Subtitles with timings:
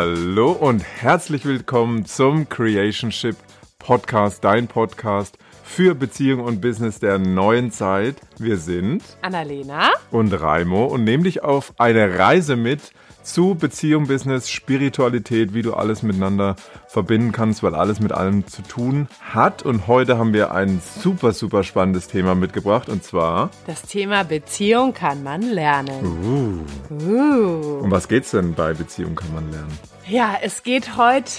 [0.00, 3.34] Hallo und herzlich willkommen zum Creationship
[3.80, 8.14] Podcast, dein Podcast für Beziehung und Business der neuen Zeit.
[8.38, 12.92] Wir sind Annalena und Raimo und nehmen dich auf eine Reise mit
[13.22, 16.56] zu Beziehung, Business, Spiritualität, wie du alles miteinander
[16.86, 19.62] verbinden kannst, weil alles mit allem zu tun hat.
[19.62, 24.94] Und heute haben wir ein super, super spannendes Thema mitgebracht und zwar das Thema Beziehung
[24.94, 26.64] kann man lernen.
[26.90, 26.94] Uh.
[26.94, 27.80] Uh.
[27.82, 29.78] Um was geht's denn bei Beziehung kann man lernen?
[30.06, 31.30] Ja, es geht heute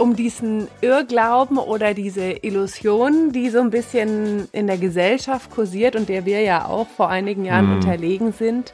[0.00, 6.08] um diesen Irrglauben oder diese Illusion, die so ein bisschen in der Gesellschaft kursiert und
[6.08, 7.74] der wir ja auch vor einigen Jahren mm.
[7.76, 8.72] unterlegen sind,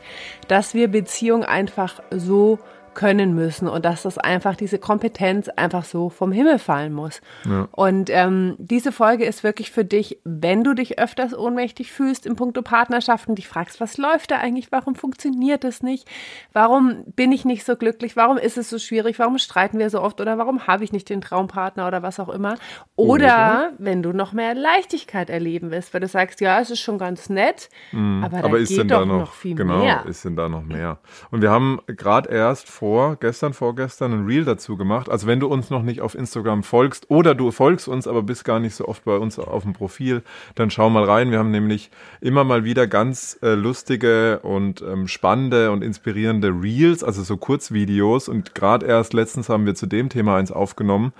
[0.48, 2.58] dass wir Beziehung einfach so
[2.96, 7.20] können müssen und dass das einfach diese Kompetenz einfach so vom Himmel fallen muss.
[7.44, 7.68] Ja.
[7.72, 12.36] Und ähm, diese Folge ist wirklich für dich, wenn du dich öfters ohnmächtig fühlst im
[12.36, 16.08] Punkto Partnerschaften, dich fragst, was läuft da eigentlich, warum funktioniert es nicht,
[16.54, 20.00] warum bin ich nicht so glücklich, warum ist es so schwierig, warum streiten wir so
[20.00, 22.54] oft oder warum habe ich nicht den Traumpartner oder was auch immer.
[22.96, 26.80] Oder, oder wenn du noch mehr Leichtigkeit erleben willst, weil du sagst, ja, es ist
[26.80, 28.24] schon ganz nett, mhm.
[28.24, 29.98] aber, aber ist geht denn doch da noch, noch viel genau, mehr.
[29.98, 30.98] Genau, ist denn da noch mehr.
[31.30, 35.10] Und wir haben gerade erst vor vor, gestern, vorgestern ein Reel dazu gemacht.
[35.10, 38.44] Also wenn du uns noch nicht auf Instagram folgst oder du folgst uns, aber bist
[38.44, 40.22] gar nicht so oft bei uns auf dem Profil,
[40.54, 41.32] dann schau mal rein.
[41.32, 47.02] Wir haben nämlich immer mal wieder ganz äh, lustige und ähm, spannende und inspirierende Reels,
[47.02, 48.28] also so Kurzvideos.
[48.28, 51.12] Und gerade erst letztens haben wir zu dem Thema eins aufgenommen.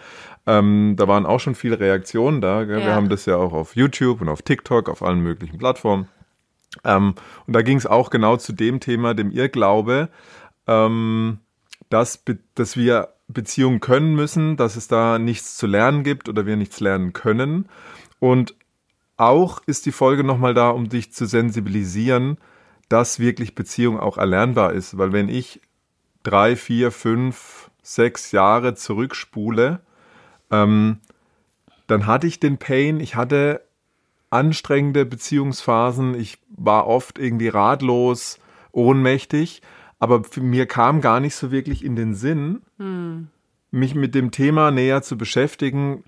[0.46, 2.62] Ähm, da waren auch schon viele Reaktionen da.
[2.62, 2.76] Ja.
[2.76, 6.06] Wir haben das ja auch auf YouTube und auf TikTok, auf allen möglichen Plattformen.
[6.84, 7.16] Ähm,
[7.48, 10.10] und da ging es auch genau zu dem Thema, dem Irrglaube.
[10.68, 11.40] Ähm,
[11.88, 12.22] dass,
[12.54, 16.80] dass wir Beziehungen können müssen, dass es da nichts zu lernen gibt oder wir nichts
[16.80, 17.68] lernen können.
[18.20, 18.54] Und
[19.16, 22.38] auch ist die Folge nochmal da, um dich zu sensibilisieren,
[22.88, 24.98] dass wirklich Beziehung auch erlernbar ist.
[24.98, 25.60] Weil wenn ich
[26.22, 29.80] drei, vier, fünf, sechs Jahre zurückspule,
[30.50, 30.98] ähm,
[31.86, 33.62] dann hatte ich den Pain, ich hatte
[34.30, 38.38] anstrengende Beziehungsphasen, ich war oft irgendwie ratlos,
[38.72, 39.62] ohnmächtig
[39.98, 43.28] aber mir kam gar nicht so wirklich in den Sinn, hm.
[43.70, 46.04] mich mit dem Thema näher zu beschäftigen,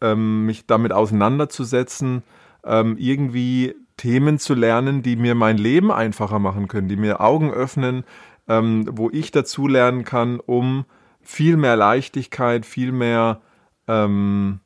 [0.00, 2.22] ähm, mich damit auseinanderzusetzen,
[2.64, 7.52] ähm, irgendwie Themen zu lernen, die mir mein Leben einfacher machen können, die mir Augen
[7.52, 8.04] öffnen,
[8.48, 10.84] ähm, wo ich dazu lernen kann, um
[11.20, 13.40] viel mehr Leichtigkeit, viel mehr,
[13.86, 14.60] ähm,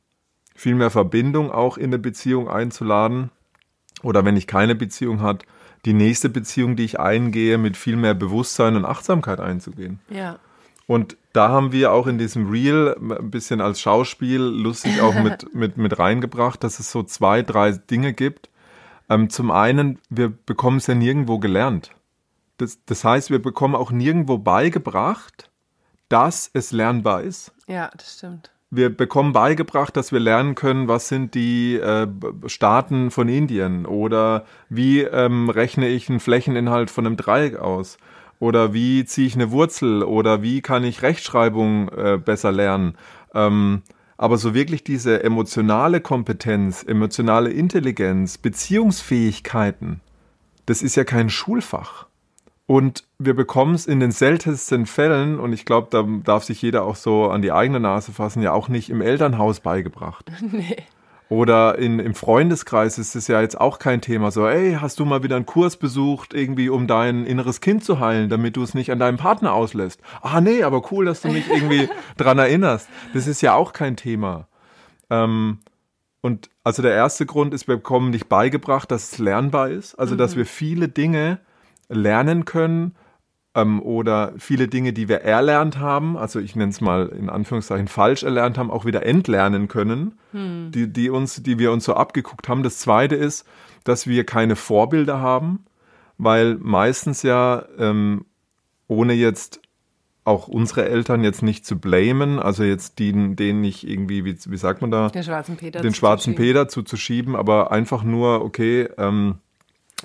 [0.55, 3.31] viel mehr Verbindung auch in eine Beziehung einzuladen.
[4.03, 5.45] Oder wenn ich keine Beziehung hat,
[5.85, 10.01] die nächste Beziehung, die ich eingehe, mit viel mehr Bewusstsein und Achtsamkeit einzugehen.
[10.11, 10.39] Ja.
[10.87, 15.55] Und da haben wir auch in diesem Reel ein bisschen als Schauspiel lustig auch mit,
[15.55, 18.51] mit, mit reingebracht, dass es so zwei, drei Dinge gibt.
[19.09, 21.93] Ähm, zum einen, wir bekommen es ja nirgendwo gelernt.
[22.59, 25.51] Das, das heißt, wir bekommen auch nirgendwo beigebracht,
[26.09, 27.53] dass es lernbar ist.
[27.67, 32.09] Ja, das stimmt wir bekommen beigebracht, dass wir lernen können, was sind die äh,
[32.47, 37.99] Staaten von Indien oder wie ähm, rechne ich einen Flächeninhalt von einem Dreieck aus
[38.41, 42.95] oder wie ziehe ich eine Wurzel oder wie kann ich Rechtschreibung äh, besser lernen.
[43.35, 43.83] Ähm,
[44.17, 50.01] aber so wirklich diese emotionale Kompetenz, emotionale Intelligenz, Beziehungsfähigkeiten,
[50.65, 52.07] das ist ja kein Schulfach.
[52.67, 56.85] Und wir bekommen es in den seltensten Fällen, und ich glaube, da darf sich jeder
[56.85, 60.31] auch so an die eigene Nase fassen, ja auch nicht im Elternhaus beigebracht.
[60.53, 60.77] Nee.
[61.29, 64.31] Oder in, im Freundeskreis ist es ja jetzt auch kein Thema.
[64.31, 68.01] So, ey, hast du mal wieder einen Kurs besucht, irgendwie um dein inneres Kind zu
[68.01, 70.03] heilen, damit du es nicht an deinem Partner auslässt?
[70.21, 72.87] Ah, nee, aber cool, dass du mich irgendwie dran erinnerst.
[73.15, 74.47] Das ist ja auch kein Thema.
[75.09, 75.61] Ähm,
[76.21, 79.95] und also der erste Grund ist, wir bekommen nicht beigebracht, dass es lernbar ist.
[79.95, 80.19] Also, mhm.
[80.19, 81.41] dass wir viele Dinge
[81.93, 82.95] lernen können
[83.55, 87.89] ähm, oder viele Dinge, die wir erlernt haben, also ich nenne es mal in Anführungszeichen
[87.89, 90.71] falsch erlernt haben, auch wieder entlernen können, hm.
[90.73, 92.63] die, die, uns, die wir uns so abgeguckt haben.
[92.63, 93.47] Das Zweite ist,
[93.85, 95.65] dass wir keine Vorbilder haben,
[96.19, 98.25] weil meistens ja, ähm,
[98.89, 99.61] ohne jetzt
[100.25, 104.57] auch unsere Eltern jetzt nicht zu blamen, also jetzt denen, denen nicht irgendwie, wie, wie
[104.57, 105.09] sagt man da?
[105.09, 109.39] Den schwarzen Peter, den schwarzen Peter zuzuschieben, aber einfach nur, okay, ähm,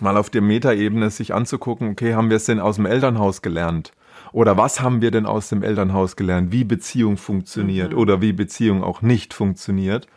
[0.01, 3.91] mal auf der Metaebene sich anzugucken, okay, haben wir es denn aus dem Elternhaus gelernt?
[4.33, 6.51] Oder was haben wir denn aus dem Elternhaus gelernt?
[6.51, 7.97] Wie Beziehung funktioniert mhm.
[7.97, 10.07] oder wie Beziehung auch nicht funktioniert?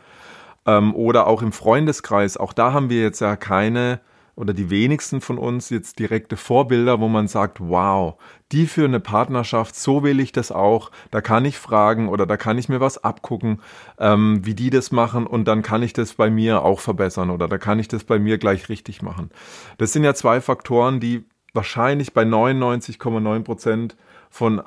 [0.66, 4.00] Ähm, oder auch im Freundeskreis, auch da haben wir jetzt ja keine
[4.36, 8.14] oder die wenigsten von uns jetzt direkte Vorbilder, wo man sagt, wow,
[8.52, 12.36] die für eine Partnerschaft, so will ich das auch, da kann ich fragen oder da
[12.36, 13.60] kann ich mir was abgucken,
[13.98, 17.48] ähm, wie die das machen und dann kann ich das bei mir auch verbessern oder
[17.48, 19.30] da kann ich das bei mir gleich richtig machen.
[19.78, 23.96] Das sind ja zwei Faktoren, die wahrscheinlich bei 99,9 Prozent
[24.30, 24.62] von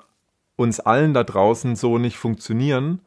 [0.55, 2.99] uns allen da draußen so nicht funktionieren.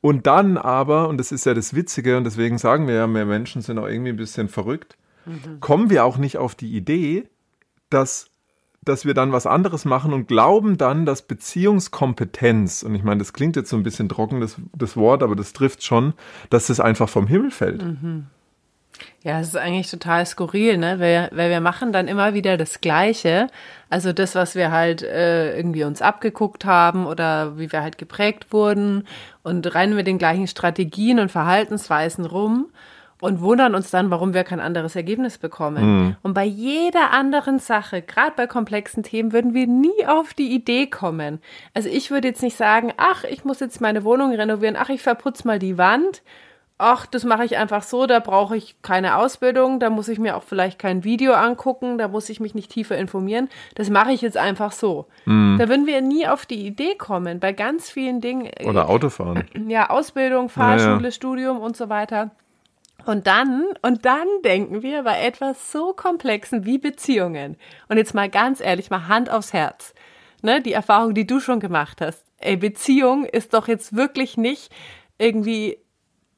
[0.00, 3.24] Und dann aber, und das ist ja das Witzige, und deswegen sagen wir ja, mehr
[3.24, 4.96] Menschen sind auch irgendwie ein bisschen verrückt,
[5.26, 5.60] mhm.
[5.60, 7.28] kommen wir auch nicht auf die Idee,
[7.90, 8.30] dass,
[8.82, 13.32] dass wir dann was anderes machen und glauben dann, dass Beziehungskompetenz, und ich meine, das
[13.32, 16.14] klingt jetzt so ein bisschen trocken, das, das Wort, aber das trifft schon,
[16.50, 17.82] dass das einfach vom Himmel fällt.
[17.82, 18.26] Mhm.
[19.22, 20.98] Ja, es ist eigentlich total skurril, ne?
[20.98, 23.48] Weil, weil wir machen dann immer wieder das Gleiche.
[23.88, 28.52] Also das, was wir halt äh, irgendwie uns abgeguckt haben oder wie wir halt geprägt
[28.52, 29.06] wurden
[29.42, 32.66] und rennen mit den gleichen Strategien und Verhaltensweisen rum
[33.22, 35.84] und wundern uns dann, warum wir kein anderes Ergebnis bekommen.
[35.84, 36.16] Mhm.
[36.22, 40.88] Und bei jeder anderen Sache, gerade bei komplexen Themen, würden wir nie auf die Idee
[40.88, 41.40] kommen.
[41.72, 45.02] Also ich würde jetzt nicht sagen, ach, ich muss jetzt meine Wohnung renovieren, ach, ich
[45.02, 46.22] verputze mal die Wand
[46.82, 50.36] ach, das mache ich einfach so, da brauche ich keine Ausbildung, da muss ich mir
[50.36, 53.48] auch vielleicht kein Video angucken, da muss ich mich nicht tiefer informieren.
[53.76, 55.06] Das mache ich jetzt einfach so.
[55.24, 55.56] Mhm.
[55.58, 58.46] Da würden wir nie auf die Idee kommen, bei ganz vielen Dingen.
[58.46, 59.44] Äh, Oder Autofahren.
[59.72, 61.10] Ja, Ausbildung, Fahrschule, ja, ja.
[61.12, 62.32] Studium und so weiter.
[63.04, 67.56] Und dann, und dann denken wir bei etwas so Komplexen wie Beziehungen.
[67.88, 69.94] Und jetzt mal ganz ehrlich, mal Hand aufs Herz.
[70.42, 72.24] Ne, die Erfahrung, die du schon gemacht hast.
[72.38, 74.72] Ey, Beziehung ist doch jetzt wirklich nicht
[75.18, 75.78] irgendwie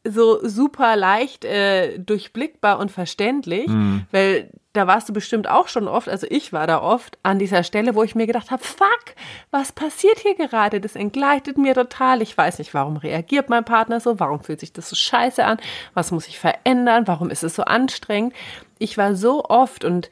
[0.05, 4.06] so super leicht äh, durchblickbar und verständlich, mhm.
[4.12, 7.62] weil da warst du bestimmt auch schon oft, also ich war da oft an dieser
[7.62, 9.15] Stelle, wo ich mir gedacht habe, fuck,
[9.53, 10.81] was passiert hier gerade?
[10.81, 12.21] Das entgleitet mir total.
[12.23, 14.19] Ich weiß nicht, warum reagiert mein Partner so?
[14.19, 15.59] Warum fühlt sich das so scheiße an?
[15.95, 17.07] Was muss ich verändern?
[17.07, 18.35] Warum ist es so anstrengend?
[18.79, 20.11] Ich war so oft und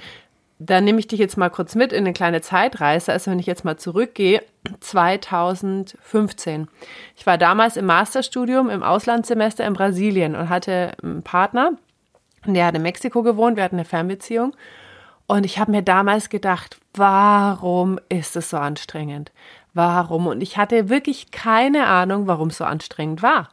[0.66, 3.12] da nehme ich dich jetzt mal kurz mit in eine kleine Zeitreise.
[3.12, 4.42] Also wenn ich jetzt mal zurückgehe,
[4.80, 6.68] 2015.
[7.16, 11.72] Ich war damals im Masterstudium im Auslandssemester in Brasilien und hatte einen Partner,
[12.46, 14.54] der hat in Mexiko gewohnt, wir hatten eine Fernbeziehung.
[15.26, 19.32] Und ich habe mir damals gedacht, warum ist es so anstrengend?
[19.74, 20.26] Warum?
[20.26, 23.48] Und ich hatte wirklich keine Ahnung, warum es so anstrengend war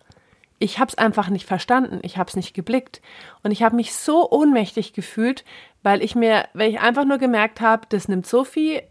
[0.59, 3.01] ich habe es einfach nicht verstanden, ich habe es nicht geblickt
[3.43, 5.45] und ich habe mich so ohnmächtig gefühlt,
[5.83, 8.81] weil ich mir, weil ich einfach nur gemerkt habe, das nimmt so viel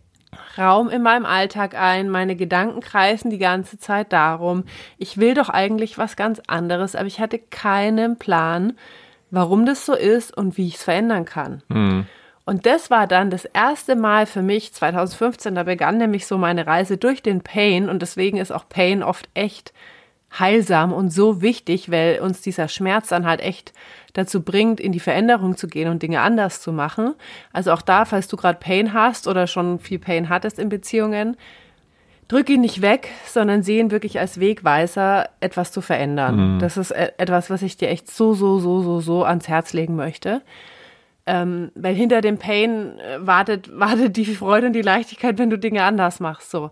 [0.57, 4.65] Raum in meinem Alltag ein, meine Gedanken kreisen die ganze Zeit darum,
[4.97, 8.75] ich will doch eigentlich was ganz anderes, aber ich hatte keinen Plan,
[9.31, 11.63] warum das so ist und wie ich es verändern kann.
[11.69, 12.07] Mhm.
[12.45, 16.67] Und das war dann das erste Mal für mich 2015, da begann nämlich so meine
[16.67, 19.75] Reise durch den Pain und deswegen ist auch Pain oft echt
[20.37, 23.73] heilsam und so wichtig, weil uns dieser Schmerz dann halt echt
[24.13, 27.15] dazu bringt, in die Veränderung zu gehen und Dinge anders zu machen.
[27.53, 31.37] Also auch da, falls du gerade Pain hast oder schon viel Pain hattest in Beziehungen,
[32.29, 36.55] drück ihn nicht weg, sondern sehe ihn wirklich als Wegweiser, etwas zu verändern.
[36.55, 36.59] Mhm.
[36.59, 39.73] Das ist e-, etwas, was ich dir echt so, so, so, so, so ans Herz
[39.73, 40.43] legen möchte.
[41.27, 45.59] Ähm, weil hinter dem Pain äh, wartet, wartet die Freude und die Leichtigkeit, wenn du
[45.59, 46.51] Dinge anders machst.
[46.51, 46.71] So.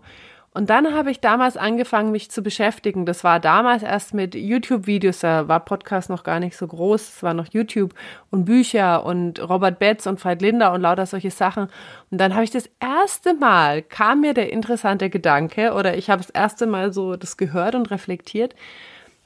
[0.57, 3.05] Und dann habe ich damals angefangen, mich zu beschäftigen.
[3.05, 7.21] Das war damals erst mit YouTube-Videos, da war Podcast noch gar nicht so groß, es
[7.21, 7.93] war noch YouTube
[8.31, 11.67] und Bücher und Robert Betz und Veit Linder und lauter solche Sachen.
[12.09, 16.23] Und dann habe ich das erste Mal, kam mir der interessante Gedanke oder ich habe
[16.23, 18.55] das erste Mal so das gehört und reflektiert,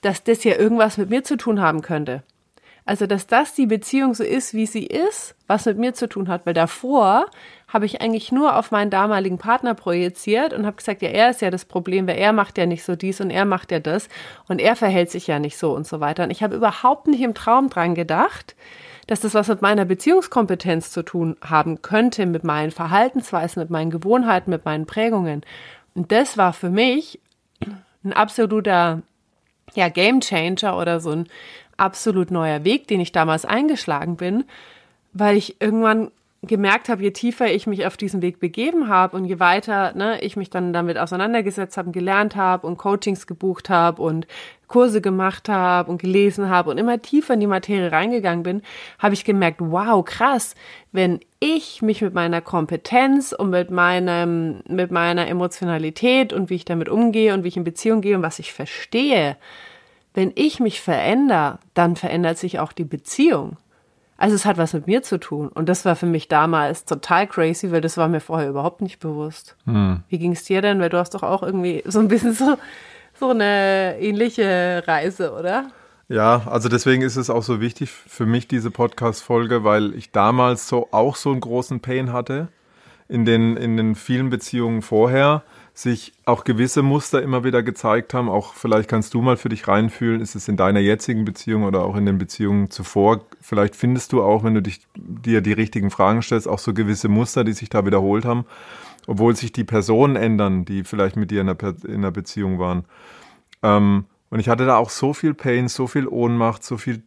[0.01, 2.23] dass das ja irgendwas mit mir zu tun haben könnte.
[2.83, 6.27] Also, dass das die Beziehung so ist, wie sie ist, was mit mir zu tun
[6.27, 6.45] hat.
[6.45, 7.27] Weil davor
[7.71, 11.41] habe ich eigentlich nur auf meinen damaligen Partner projiziert und habe gesagt, ja, er ist
[11.41, 14.09] ja das Problem, weil er macht ja nicht so dies und er macht ja das
[14.47, 16.23] und er verhält sich ja nicht so und so weiter.
[16.23, 18.55] Und ich habe überhaupt nicht im Traum dran gedacht,
[19.07, 23.89] dass das was mit meiner Beziehungskompetenz zu tun haben könnte, mit meinen Verhaltensweisen, mit meinen
[23.89, 25.41] Gewohnheiten, mit meinen Prägungen.
[25.95, 27.19] Und das war für mich
[28.03, 29.01] ein absoluter
[29.75, 31.27] ja, Game Changer oder so ein
[31.77, 34.43] absolut neuer Weg, den ich damals eingeschlagen bin,
[35.13, 36.11] weil ich irgendwann
[36.43, 40.19] gemerkt habe, je tiefer ich mich auf diesen Weg begeben habe und je weiter ne,
[40.21, 44.25] ich mich dann damit auseinandergesetzt habe, gelernt habe und Coachings gebucht habe und
[44.67, 48.63] Kurse gemacht habe und gelesen habe und immer tiefer in die Materie reingegangen bin,
[48.97, 50.55] habe ich gemerkt, wow, krass,
[50.91, 56.65] wenn ich mich mit meiner Kompetenz und mit meinem mit meiner Emotionalität und wie ich
[56.65, 59.37] damit umgehe und wie ich in Beziehung gehe und was ich verstehe,
[60.15, 63.57] wenn ich mich verändere, dann verändert sich auch die Beziehung.
[64.21, 65.47] Also es hat was mit mir zu tun.
[65.47, 68.99] Und das war für mich damals total crazy, weil das war mir vorher überhaupt nicht
[68.99, 69.55] bewusst.
[69.65, 70.03] Hm.
[70.09, 70.79] Wie ging es dir denn?
[70.79, 72.55] Weil du hast doch auch irgendwie so ein bisschen so,
[73.19, 75.71] so eine ähnliche Reise, oder?
[76.07, 80.67] Ja, also deswegen ist es auch so wichtig für mich, diese Podcast-Folge, weil ich damals
[80.67, 82.49] so auch so einen großen Pain hatte
[83.07, 85.41] in den, in den vielen Beziehungen vorher
[85.81, 88.29] sich auch gewisse Muster immer wieder gezeigt haben.
[88.29, 91.83] Auch vielleicht kannst du mal für dich reinfühlen, ist es in deiner jetzigen Beziehung oder
[91.83, 93.25] auch in den Beziehungen zuvor.
[93.41, 97.09] Vielleicht findest du auch, wenn du dich, dir die richtigen Fragen stellst, auch so gewisse
[97.09, 98.45] Muster, die sich da wiederholt haben.
[99.07, 102.85] obwohl sich die Personen ändern, die vielleicht mit dir in einer, in einer Beziehung waren.
[103.63, 107.03] Ähm, und ich hatte da auch so viel Pain, so viel Ohnmacht, so viel,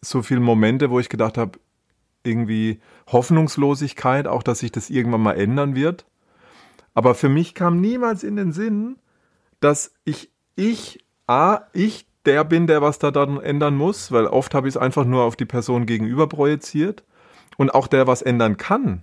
[0.00, 1.58] so viel Momente, wo ich gedacht habe,
[2.24, 6.06] irgendwie Hoffnungslosigkeit, auch dass sich das irgendwann mal ändern wird.
[6.94, 8.96] Aber für mich kam niemals in den Sinn,
[9.60, 14.54] dass ich, ich, A, ich der bin, der was da dann ändern muss, weil oft
[14.54, 17.04] habe ich es einfach nur auf die Person gegenüber projiziert
[17.56, 19.02] und auch der was ändern kann.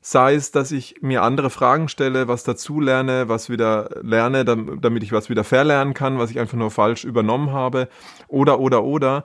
[0.00, 5.02] Sei es, dass ich mir andere Fragen stelle, was dazu lerne, was wieder lerne, damit
[5.02, 7.88] ich was wieder verlernen kann, was ich einfach nur falsch übernommen habe,
[8.28, 9.24] oder, oder, oder,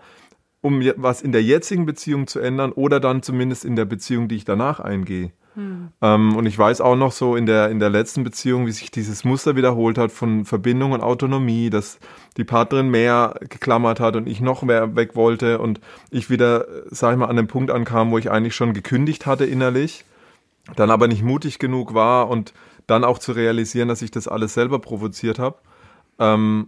[0.62, 4.36] um was in der jetzigen Beziehung zu ändern oder dann zumindest in der Beziehung, die
[4.36, 5.32] ich danach eingehe.
[5.56, 5.90] Hm.
[6.02, 8.92] Ähm, und ich weiß auch noch so in der, in der letzten Beziehung, wie sich
[8.92, 12.00] dieses Muster wiederholt hat von Verbindung und Autonomie, dass
[12.38, 17.14] die Partnerin mehr geklammert hat und ich noch mehr weg wollte und ich wieder, sag
[17.14, 20.06] ich mal, an dem Punkt ankam, wo ich eigentlich schon gekündigt hatte innerlich,
[20.76, 22.54] dann aber nicht mutig genug war und
[22.86, 25.58] dann auch zu realisieren, dass ich das alles selber provoziert habe.
[26.20, 26.68] Ähm,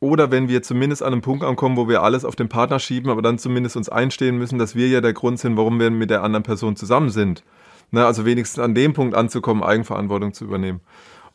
[0.00, 3.10] oder wenn wir zumindest an einem Punkt ankommen, wo wir alles auf den Partner schieben,
[3.10, 6.10] aber dann zumindest uns einstehen müssen, dass wir ja der Grund sind, warum wir mit
[6.10, 7.42] der anderen Person zusammen sind.
[7.92, 10.80] Ne, also wenigstens an dem Punkt anzukommen, Eigenverantwortung zu übernehmen.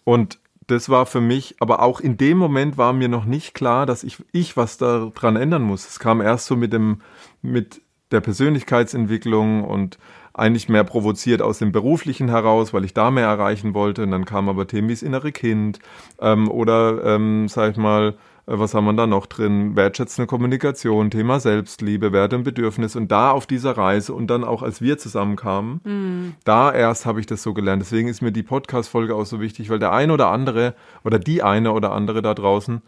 [0.03, 0.37] Und
[0.67, 4.03] das war für mich, aber auch in dem Moment war mir noch nicht klar, dass
[4.03, 5.87] ich, ich was daran ändern muss.
[5.87, 7.01] Es kam erst so mit dem,
[7.41, 9.97] mit der Persönlichkeitsentwicklung und
[10.33, 14.03] eigentlich mehr provoziert aus dem Beruflichen heraus, weil ich da mehr erreichen wollte.
[14.03, 15.79] Und dann kam aber Themen wie das innere Kind
[16.19, 18.15] ähm, oder, ähm, sag ich mal,
[18.59, 19.75] was haben wir da noch drin?
[19.75, 22.95] Wertschätzende Kommunikation, Thema Selbstliebe, Werte und Bedürfnis.
[22.95, 26.33] Und da auf dieser Reise und dann auch als wir zusammenkamen, mhm.
[26.43, 27.81] da erst habe ich das so gelernt.
[27.81, 31.43] Deswegen ist mir die Podcast-Folge auch so wichtig, weil der eine oder andere oder die
[31.43, 32.81] eine oder andere da draußen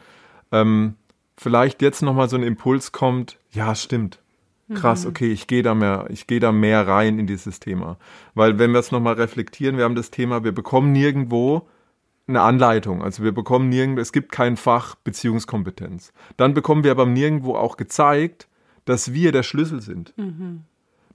[0.52, 0.96] ähm,
[1.38, 4.20] vielleicht jetzt nochmal so ein Impuls kommt, ja, stimmt.
[4.74, 5.10] Krass, mhm.
[5.10, 7.98] okay, ich gehe da mehr, ich gehe da mehr rein in dieses Thema.
[8.34, 11.68] Weil wenn wir es nochmal reflektieren, wir haben das Thema, wir bekommen nirgendwo
[12.28, 13.04] eine Anleitung.
[13.04, 16.14] Also wir bekommen nirgendwo, es gibt kein Fach Beziehungskompetenz.
[16.38, 18.48] Dann bekommen wir aber nirgendwo auch gezeigt,
[18.86, 20.14] dass wir der Schlüssel sind.
[20.18, 20.62] Mhm.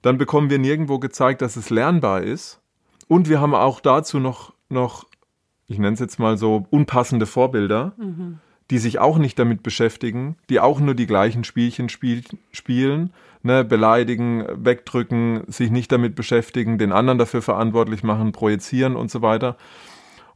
[0.03, 2.61] Dann bekommen wir nirgendwo gezeigt, dass es lernbar ist.
[3.09, 5.07] Und wir haben auch dazu noch, noch
[5.67, 8.39] ich nenne es jetzt mal so, unpassende Vorbilder, mhm.
[8.71, 12.23] die sich auch nicht damit beschäftigen, die auch nur die gleichen Spielchen spiel,
[12.53, 13.13] spielen,
[13.43, 19.23] ne, beleidigen, wegdrücken, sich nicht damit beschäftigen, den anderen dafür verantwortlich machen, projizieren und so
[19.23, 19.57] weiter.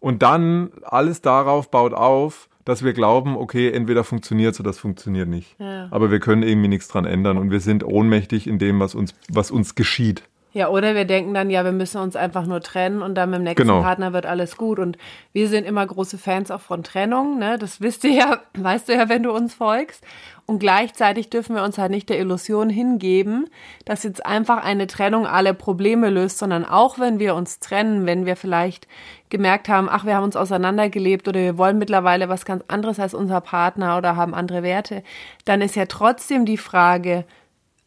[0.02, 4.78] Und dann alles darauf baut auf, dass wir glauben, okay, entweder funktioniert es oder das
[4.80, 5.54] funktioniert nicht.
[5.60, 5.86] Ja.
[5.92, 9.14] Aber wir können irgendwie nichts dran ändern und wir sind ohnmächtig in dem, was uns,
[9.28, 10.24] was uns geschieht.
[10.54, 13.38] Ja, oder wir denken dann, ja, wir müssen uns einfach nur trennen und dann mit
[13.38, 13.80] dem nächsten genau.
[13.80, 14.78] Partner wird alles gut.
[14.78, 14.98] Und
[15.32, 17.56] wir sind immer große Fans auch von Trennung, ne?
[17.58, 20.04] Das wisst ihr ja, weißt du ja, wenn du uns folgst.
[20.44, 23.48] Und gleichzeitig dürfen wir uns halt nicht der Illusion hingeben,
[23.84, 28.26] dass jetzt einfach eine Trennung alle Probleme löst, sondern auch wenn wir uns trennen, wenn
[28.26, 28.88] wir vielleicht
[29.30, 33.14] gemerkt haben, ach, wir haben uns auseinandergelebt oder wir wollen mittlerweile was ganz anderes als
[33.14, 35.02] unser Partner oder haben andere Werte,
[35.46, 37.24] dann ist ja trotzdem die Frage,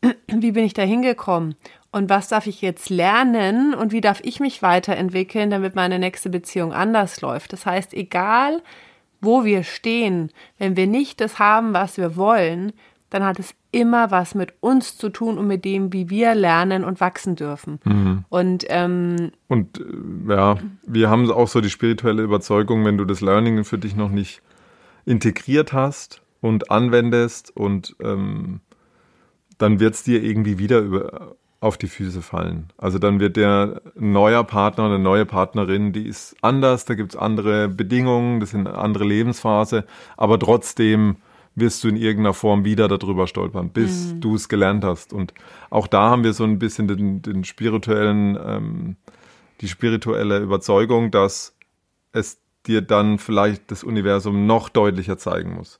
[0.28, 1.56] wie bin ich da hingekommen?
[1.96, 6.30] Und was darf ich jetzt lernen und wie darf ich mich weiterentwickeln, damit meine nächste
[6.30, 7.54] Beziehung anders läuft?
[7.54, 8.62] Das heißt, egal
[9.22, 12.74] wo wir stehen, wenn wir nicht das haben, was wir wollen,
[13.10, 16.84] dann hat es immer was mit uns zu tun und mit dem, wie wir lernen
[16.84, 17.80] und wachsen dürfen.
[17.86, 18.26] Mhm.
[18.28, 23.22] Und, ähm, und äh, ja, wir haben auch so die spirituelle Überzeugung, wenn du das
[23.22, 24.42] Learning für dich noch nicht
[25.06, 28.60] integriert hast und anwendest und ähm,
[29.58, 32.68] dann wird es dir irgendwie wieder über, auf die Füße fallen.
[32.78, 37.20] Also dann wird der neuer Partner oder neue Partnerin, die ist anders, da gibt es
[37.20, 39.84] andere Bedingungen, das sind eine andere Lebensphase,
[40.16, 41.16] aber trotzdem
[41.56, 44.22] wirst du in irgendeiner Form wieder darüber stolpern, bis mhm.
[44.22, 45.12] du es gelernt hast.
[45.12, 45.34] Und
[45.72, 48.96] auch da haben wir so ein bisschen den, den spirituellen, ähm,
[49.62, 51.56] die spirituelle Überzeugung, dass
[52.12, 55.80] es dir dann vielleicht das Universum noch deutlicher zeigen muss.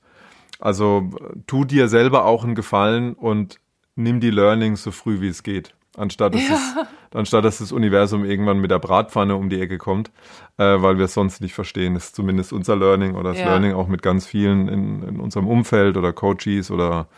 [0.58, 1.10] Also
[1.46, 3.60] tu dir selber auch einen Gefallen und
[3.94, 6.54] nimm die Learnings so früh wie es geht, anstatt dass, ja.
[6.54, 10.10] es, anstatt dass das Universum irgendwann mit der Bratpfanne um die Ecke kommt,
[10.58, 11.94] äh, weil wir es sonst nicht verstehen.
[11.94, 13.46] Das ist zumindest unser Learning oder das ja.
[13.46, 17.08] Learning auch mit ganz vielen in, in unserem Umfeld oder Coaches oder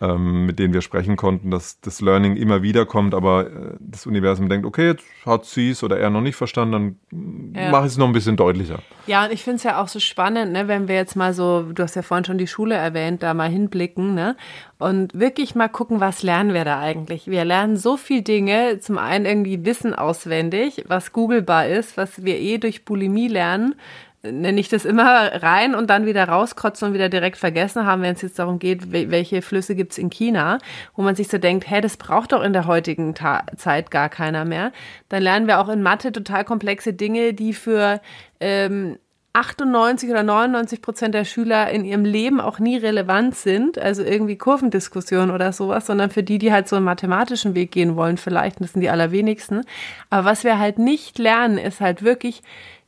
[0.00, 4.06] ähm, mit denen wir sprechen konnten, dass das Learning immer wieder kommt, aber äh, das
[4.06, 7.70] Universum denkt, okay, jetzt hat sie es oder er noch nicht verstanden, dann ja.
[7.70, 8.80] mache ich es noch ein bisschen deutlicher.
[9.06, 11.62] Ja, und ich finde es ja auch so spannend, ne, wenn wir jetzt mal so,
[11.62, 14.36] du hast ja vorhin schon die Schule erwähnt, da mal hinblicken, ne?
[14.78, 17.28] Und wirklich mal gucken, was lernen wir da eigentlich?
[17.28, 22.38] Wir lernen so viel Dinge, zum einen irgendwie Wissen auswendig, was googlebar ist, was wir
[22.38, 23.74] eh durch Bulimie lernen,
[24.22, 28.14] nenne ich das immer rein und dann wieder rauskotzen und wieder direkt vergessen haben, wenn
[28.14, 30.58] es jetzt darum geht, welche Flüsse gibt's in China,
[30.94, 34.08] wo man sich so denkt, hä, das braucht doch in der heutigen Ta Zeit gar
[34.08, 34.72] keiner mehr.
[35.08, 38.00] Dann lernen wir auch in Mathe total komplexe Dinge, die für
[38.40, 38.98] ähm,
[39.36, 44.36] 98 oder 99 Prozent der Schüler in ihrem Leben auch nie relevant sind, also irgendwie
[44.36, 48.62] Kurvendiskussion oder sowas, sondern für die, die halt so einen mathematischen Weg gehen wollen, vielleicht,
[48.62, 49.64] das sind die allerwenigsten.
[50.08, 52.42] Aber was wir halt nicht lernen, ist halt wirklich,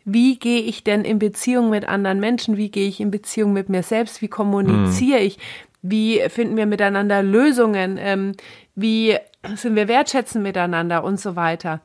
[0.07, 3.69] wie gehe ich denn in Beziehung mit anderen Menschen, wie gehe ich in Beziehung mit
[3.69, 5.27] mir selbst, wie kommuniziere mhm.
[5.27, 5.39] ich,
[5.83, 8.33] wie finden wir miteinander Lösungen, ähm,
[8.75, 9.19] wie
[9.55, 11.83] sind wir wertschätzen miteinander und so weiter.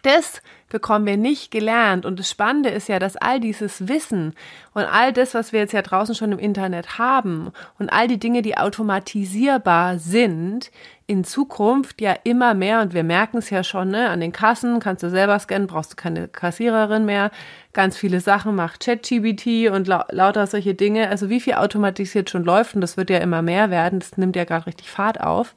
[0.00, 2.06] Das bekommen wir nicht gelernt.
[2.06, 4.34] Und das Spannende ist ja, dass all dieses Wissen
[4.72, 8.18] und all das, was wir jetzt ja draußen schon im Internet haben und all die
[8.18, 10.70] Dinge, die automatisierbar sind,
[11.06, 14.80] in Zukunft ja immer mehr, und wir merken es ja schon, ne, an den Kassen
[14.80, 17.30] kannst du selber scannen, brauchst du keine Kassiererin mehr,
[17.74, 21.10] ganz viele Sachen macht ChatGBT und lau lauter solche Dinge.
[21.10, 24.36] Also wie viel automatisiert schon läuft, und das wird ja immer mehr werden, das nimmt
[24.36, 25.54] ja gerade richtig Fahrt auf,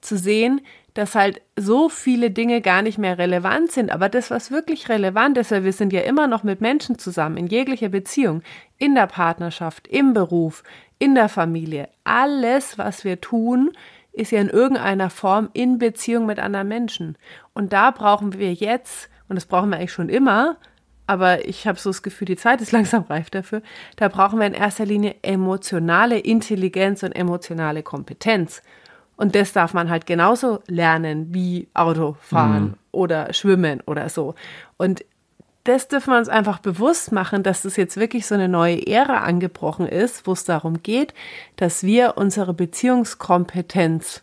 [0.00, 0.60] zu sehen,
[0.96, 3.92] dass halt so viele Dinge gar nicht mehr relevant sind.
[3.92, 7.36] Aber das, was wirklich relevant ist, weil wir sind ja immer noch mit Menschen zusammen,
[7.36, 8.42] in jeglicher Beziehung,
[8.78, 10.62] in der Partnerschaft, im Beruf,
[10.98, 11.90] in der Familie.
[12.04, 13.72] Alles, was wir tun,
[14.12, 17.18] ist ja in irgendeiner Form in Beziehung mit anderen Menschen.
[17.52, 20.56] Und da brauchen wir jetzt, und das brauchen wir eigentlich schon immer,
[21.06, 23.60] aber ich habe so das Gefühl, die Zeit ist langsam reif dafür.
[23.96, 28.62] Da brauchen wir in erster Linie emotionale Intelligenz und emotionale Kompetenz.
[29.16, 32.74] Und das darf man halt genauso lernen wie Autofahren mhm.
[32.92, 34.34] oder Schwimmen oder so.
[34.76, 35.04] Und
[35.64, 39.18] das dürfen wir uns einfach bewusst machen, dass das jetzt wirklich so eine neue Ära
[39.18, 41.12] angebrochen ist, wo es darum geht,
[41.56, 44.22] dass wir unsere Beziehungskompetenz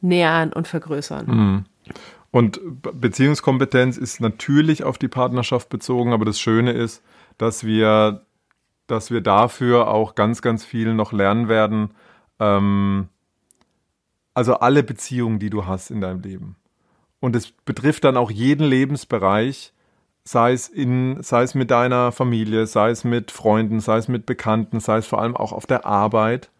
[0.00, 1.26] nähern und vergrößern.
[1.26, 1.64] Mhm.
[2.30, 7.02] Und Beziehungskompetenz ist natürlich auf die Partnerschaft bezogen, aber das Schöne ist,
[7.38, 8.24] dass wir,
[8.86, 11.90] dass wir dafür auch ganz, ganz viel noch lernen werden,
[12.40, 13.08] ähm,
[14.34, 16.56] also alle Beziehungen, die du hast in deinem Leben.
[17.20, 19.72] Und es betrifft dann auch jeden Lebensbereich,
[20.24, 24.26] sei es in, sei es mit deiner Familie, sei es mit Freunden, sei es mit
[24.26, 26.50] Bekannten, sei es vor allem auch auf der Arbeit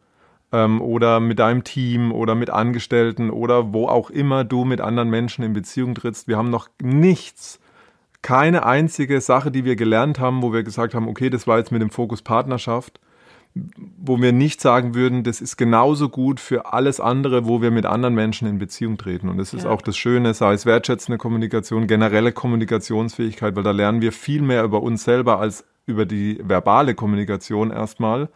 [0.53, 5.11] ähm, oder mit deinem Team oder mit Angestellten oder wo auch immer du mit anderen
[5.11, 6.29] Menschen in Beziehung trittst.
[6.29, 7.59] Wir haben noch nichts,
[8.23, 11.73] keine einzige Sache, die wir gelernt haben, wo wir gesagt haben, okay, das war jetzt
[11.73, 13.01] mit dem Fokus Partnerschaft
[13.55, 17.87] wo wir nicht sagen würden, das ist genauso gut für alles andere, wo wir mit
[17.87, 19.29] anderen Menschen in Beziehung treten.
[19.29, 19.71] Und das ist ja.
[19.71, 24.65] auch das Schöne, sei es wertschätzende Kommunikation, generelle Kommunikationsfähigkeit, weil da lernen wir viel mehr
[24.65, 28.29] über uns selber als über die verbale Kommunikation erstmal.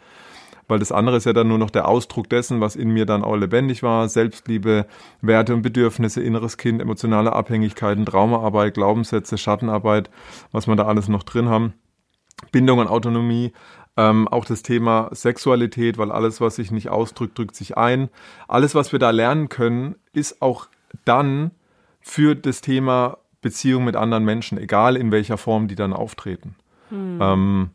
[0.69, 3.25] Weil das andere ist ja dann nur noch der Ausdruck dessen, was in mir dann
[3.25, 4.09] auch lebendig war.
[4.09, 4.87] Selbstliebe,
[5.23, 10.11] Werte und Bedürfnisse, inneres Kind, emotionale Abhängigkeiten, Traumaarbeit, Glaubenssätze, Schattenarbeit,
[10.53, 11.73] was wir da alles noch drin haben.
[12.53, 13.53] Bindung und Autonomie.
[13.99, 18.11] Ähm, auch das Thema Sexualität, weil alles, was sich nicht ausdrückt, drückt sich ein.
[18.47, 20.69] Alles, was wir da lernen können, ist auch
[21.05, 21.51] dann
[22.01, 26.55] für das Thema Beziehung mit anderen Menschen, egal in welcher Form die dann auftreten.
[26.91, 27.19] Hm.
[27.21, 27.71] Ähm,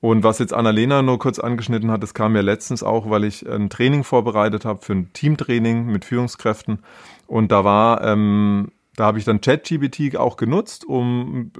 [0.00, 3.48] und was jetzt Annalena nur kurz angeschnitten hat, das kam mir letztens auch, weil ich
[3.48, 6.80] ein Training vorbereitet habe für ein Teamtraining mit Führungskräften.
[7.28, 11.50] Und da war ähm, da habe ich dann ChatGPT auch genutzt, um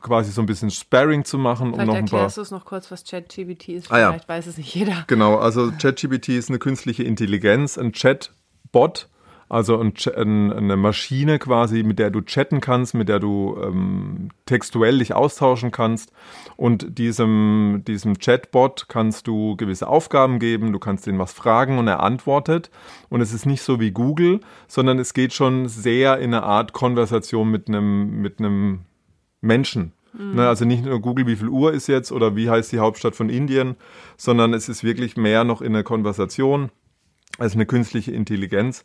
[0.00, 1.74] quasi so ein bisschen Sparring zu machen.
[1.74, 3.92] Vielleicht um noch ein erklärst du es noch kurz, was ChatGPT ist.
[3.92, 4.28] Ah, Vielleicht ja.
[4.28, 5.04] weiß es nicht jeder.
[5.06, 9.10] Genau, also ChatGPT ist eine künstliche Intelligenz, ein Chatbot,
[9.54, 14.30] also ein, ein, eine Maschine quasi, mit der du chatten kannst, mit der du ähm,
[14.46, 16.12] textuell dich austauschen kannst.
[16.56, 21.86] Und diesem, diesem Chatbot kannst du gewisse Aufgaben geben, du kannst ihn was fragen und
[21.86, 22.72] er antwortet.
[23.10, 26.72] Und es ist nicht so wie Google, sondern es geht schon sehr in eine Art
[26.72, 28.80] Konversation mit einem, mit einem
[29.40, 29.92] Menschen.
[30.18, 30.34] Mhm.
[30.34, 33.14] Ne, also nicht nur Google, wie viel Uhr ist jetzt oder wie heißt die Hauptstadt
[33.14, 33.76] von Indien,
[34.16, 36.70] sondern es ist wirklich mehr noch in einer Konversation
[37.38, 38.84] als eine künstliche Intelligenz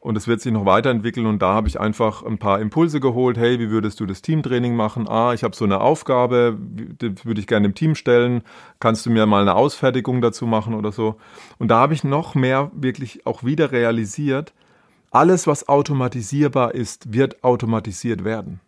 [0.00, 3.36] und es wird sich noch weiterentwickeln und da habe ich einfach ein paar Impulse geholt.
[3.36, 5.06] Hey, wie würdest du das Teamtraining machen?
[5.06, 8.42] Ah, ich habe so eine Aufgabe, die würde ich gerne im Team stellen.
[8.80, 11.16] Kannst du mir mal eine Ausfertigung dazu machen oder so?
[11.58, 14.54] Und da habe ich noch mehr wirklich auch wieder realisiert,
[15.10, 18.60] alles, was automatisierbar ist, wird automatisiert werden.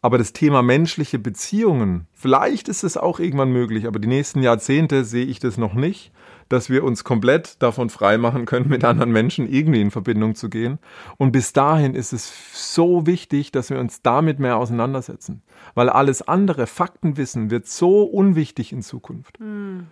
[0.00, 5.04] Aber das Thema menschliche Beziehungen, vielleicht ist es auch irgendwann möglich, aber die nächsten Jahrzehnte
[5.04, 6.12] sehe ich das noch nicht
[6.48, 10.78] dass wir uns komplett davon freimachen können, mit anderen Menschen irgendwie in Verbindung zu gehen.
[11.16, 15.42] Und bis dahin ist es so wichtig, dass wir uns damit mehr auseinandersetzen.
[15.74, 19.38] Weil alles andere, Faktenwissen, wird so unwichtig in Zukunft.
[19.40, 19.88] Mhm.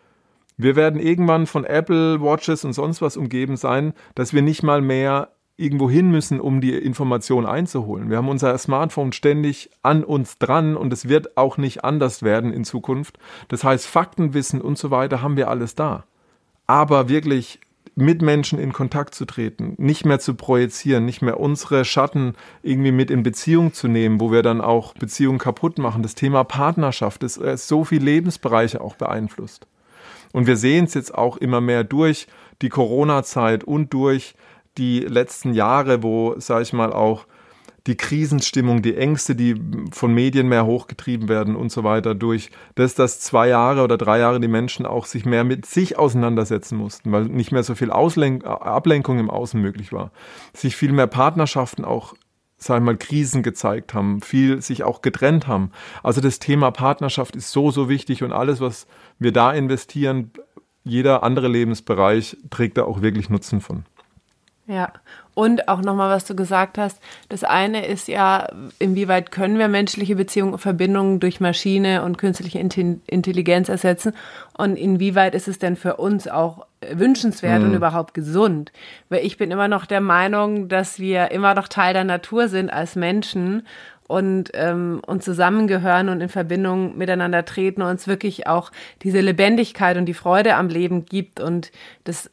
[0.58, 4.80] Wir werden irgendwann von Apple Watches und sonst was umgeben sein, dass wir nicht mal
[4.80, 8.10] mehr irgendwo hin müssen, um die Information einzuholen.
[8.10, 12.52] Wir haben unser Smartphone ständig an uns dran und es wird auch nicht anders werden
[12.52, 13.18] in Zukunft.
[13.48, 16.04] Das heißt, Faktenwissen und so weiter haben wir alles da.
[16.66, 17.60] Aber wirklich
[17.94, 22.92] mit Menschen in Kontakt zu treten, nicht mehr zu projizieren, nicht mehr unsere Schatten irgendwie
[22.92, 26.02] mit in Beziehung zu nehmen, wo wir dann auch Beziehungen kaputt machen.
[26.02, 29.66] Das Thema Partnerschaft ist so viel Lebensbereiche auch beeinflusst.
[30.32, 32.26] Und wir sehen es jetzt auch immer mehr durch
[32.60, 34.34] die Corona-Zeit und durch
[34.78, 37.26] die letzten Jahre, wo, sage ich mal, auch
[37.86, 39.54] die Krisenstimmung, die Ängste, die
[39.92, 44.18] von Medien mehr hochgetrieben werden und so weiter, durch das, dass zwei Jahre oder drei
[44.18, 47.90] Jahre die Menschen auch sich mehr mit sich auseinandersetzen mussten, weil nicht mehr so viel
[47.90, 50.10] Auslenk Ablenkung im Außen möglich war.
[50.52, 52.14] Sich viel mehr Partnerschaften auch
[52.58, 55.72] sag ich mal, Krisen gezeigt haben, viel sich auch getrennt haben.
[56.02, 58.86] Also das Thema Partnerschaft ist so, so wichtig und alles, was
[59.18, 60.30] wir da investieren,
[60.82, 63.84] jeder andere Lebensbereich trägt da auch wirklich Nutzen von.
[64.68, 64.92] Ja,
[65.34, 67.00] und auch nochmal, was du gesagt hast.
[67.28, 68.48] Das eine ist ja,
[68.80, 74.12] inwieweit können wir menschliche Beziehungen, und Verbindungen durch Maschine und künstliche Intelligenz ersetzen?
[74.58, 77.68] Und inwieweit ist es denn für uns auch wünschenswert mhm.
[77.68, 78.72] und überhaupt gesund?
[79.08, 82.70] Weil ich bin immer noch der Meinung, dass wir immer noch Teil der Natur sind
[82.72, 83.66] als Menschen
[84.08, 89.96] und, ähm, und zusammengehören und in Verbindung miteinander treten und uns wirklich auch diese Lebendigkeit
[89.96, 91.70] und die Freude am Leben gibt und
[92.04, 92.30] das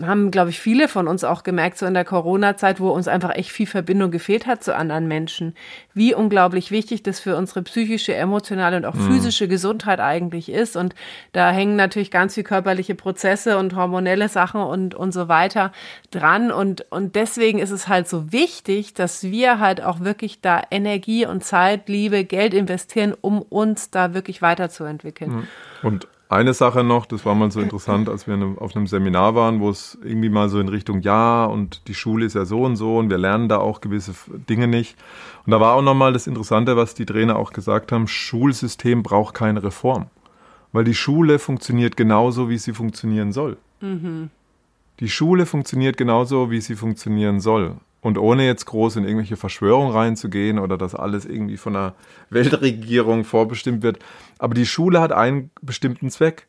[0.00, 3.34] haben, glaube ich, viele von uns auch gemerkt, so in der Corona-Zeit, wo uns einfach
[3.34, 5.54] echt viel Verbindung gefehlt hat zu anderen Menschen,
[5.92, 9.12] wie unglaublich wichtig das für unsere psychische, emotionale und auch mhm.
[9.12, 10.76] physische Gesundheit eigentlich ist.
[10.76, 10.94] Und
[11.32, 15.72] da hängen natürlich ganz viel körperliche Prozesse und hormonelle Sachen und, und so weiter
[16.10, 16.50] dran.
[16.50, 21.26] Und, und deswegen ist es halt so wichtig, dass wir halt auch wirklich da Energie
[21.26, 25.30] und Zeit, Liebe, Geld investieren, um uns da wirklich weiterzuentwickeln.
[25.30, 25.48] Mhm.
[25.82, 29.58] Und eine Sache noch, das war mal so interessant, als wir auf einem Seminar waren,
[29.58, 32.76] wo es irgendwie mal so in Richtung Ja und die Schule ist ja so und
[32.76, 34.12] so und wir lernen da auch gewisse
[34.48, 34.96] Dinge nicht.
[35.44, 39.34] Und da war auch nochmal das Interessante, was die Trainer auch gesagt haben, Schulsystem braucht
[39.34, 40.06] keine Reform,
[40.70, 43.56] weil die Schule funktioniert genauso, wie sie funktionieren soll.
[43.80, 44.30] Mhm.
[45.00, 47.74] Die Schule funktioniert genauso, wie sie funktionieren soll.
[48.00, 51.94] Und ohne jetzt groß in irgendwelche Verschwörungen reinzugehen oder dass alles irgendwie von der
[52.30, 53.98] Weltregierung vorbestimmt wird.
[54.38, 56.46] Aber die Schule hat einen bestimmten Zweck.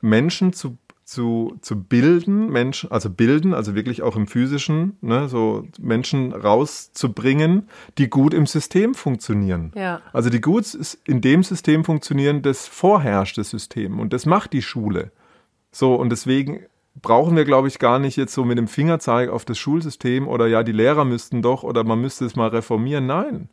[0.00, 5.66] Menschen zu, zu, zu bilden, Menschen, also bilden, also wirklich auch im physischen, ne, so
[5.78, 9.72] Menschen rauszubringen, die gut im System funktionieren.
[9.76, 10.02] Ja.
[10.12, 10.66] Also die gut
[11.06, 14.00] in dem System funktionieren, das vorherrscht, das System.
[14.00, 15.12] Und das macht die Schule.
[15.70, 16.66] So, und deswegen
[17.02, 20.46] brauchen wir, glaube ich, gar nicht jetzt so mit dem Fingerzeig auf das Schulsystem oder
[20.46, 23.06] ja, die Lehrer müssten doch oder man müsste es mal reformieren.
[23.06, 23.48] Nein.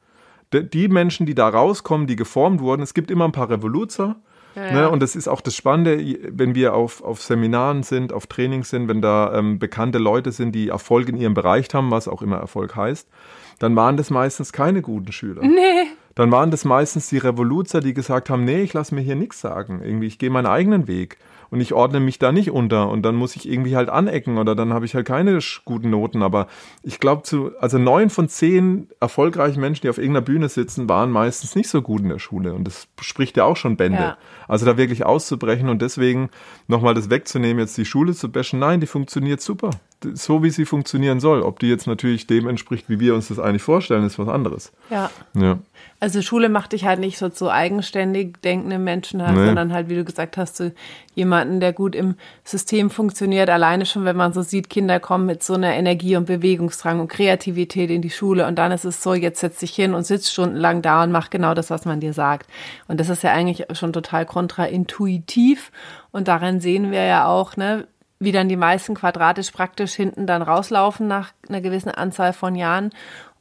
[0.52, 4.18] Die Menschen, die da rauskommen, die geformt wurden, es gibt immer ein paar Revoluzer.
[4.56, 4.90] Ja, ne?
[4.90, 5.98] Und das ist auch das Spannende,
[6.30, 10.54] wenn wir auf, auf Seminaren sind, auf Trainings sind, wenn da ähm, bekannte Leute sind,
[10.54, 13.10] die Erfolg in ihrem Bereich haben, was auch immer Erfolg heißt,
[13.58, 15.42] dann waren das meistens keine guten Schüler.
[15.42, 15.88] Nee.
[16.16, 19.42] Dann waren das meistens die Revoluzer, die gesagt haben, nee, ich lasse mir hier nichts
[19.42, 19.82] sagen.
[19.84, 21.18] Irgendwie, ich gehe meinen eigenen Weg
[21.54, 24.56] und ich ordne mich da nicht unter und dann muss ich irgendwie halt anecken oder
[24.56, 26.24] dann habe ich halt keine guten Noten.
[26.24, 26.48] Aber
[26.82, 31.12] ich glaube, zu, also neun von zehn erfolgreichen Menschen, die auf irgendeiner Bühne sitzen, waren
[31.12, 34.00] meistens nicht so gut in der Schule und das spricht ja auch schon Bände.
[34.00, 34.18] Ja.
[34.48, 36.32] Also da wirklich auszubrechen und deswegen
[36.68, 39.70] nochmal das wegzunehmen, jetzt die Schule zu bashen, nein, die funktioniert super.
[40.14, 41.42] So wie sie funktionieren soll.
[41.42, 44.72] Ob die jetzt natürlich dem entspricht, wie wir uns das eigentlich vorstellen, ist was anderes.
[44.90, 45.10] Ja.
[45.36, 45.60] ja.
[46.00, 49.46] Also Schule macht dich halt nicht so zu eigenständig denkenden Menschen, halt, nee.
[49.46, 50.74] sondern halt, wie du gesagt hast, zu
[51.16, 53.50] jemanden, der gut im System funktioniert.
[53.50, 57.08] Alleine schon, wenn man so sieht, Kinder kommen mit so einer Energie und Bewegungsdrang und
[57.08, 60.34] Kreativität in die Schule und dann ist es so, jetzt setz dich hin und sitzt
[60.34, 62.50] stundenlang da und mach genau das, was man dir sagt.
[62.90, 65.72] Und das ist ja eigentlich schon total kontraintuitiv.
[66.12, 67.88] Und daran sehen wir ja auch, ne,
[68.24, 72.92] wie dann die meisten quadratisch praktisch hinten dann rauslaufen nach einer gewissen Anzahl von Jahren